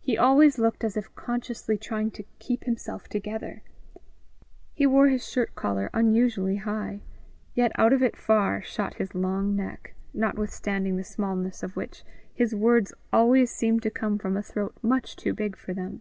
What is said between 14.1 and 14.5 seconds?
from a